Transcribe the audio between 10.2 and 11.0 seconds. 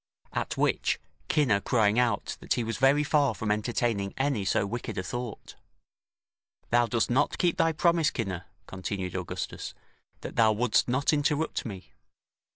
"that thou wouldst